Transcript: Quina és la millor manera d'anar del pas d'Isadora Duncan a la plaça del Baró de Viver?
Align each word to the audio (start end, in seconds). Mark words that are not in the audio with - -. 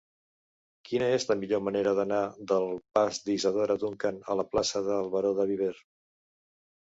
Quina 0.87 1.09
és 1.17 1.25
la 1.31 1.35
millor 1.41 1.59
manera 1.65 1.93
d'anar 1.99 2.21
del 2.51 2.65
pas 2.99 3.19
d'Isadora 3.27 3.77
Duncan 3.85 4.19
a 4.33 4.39
la 4.41 4.47
plaça 4.55 4.83
del 4.89 5.13
Baró 5.13 5.35
de 5.43 5.47
Viver? 5.55 5.71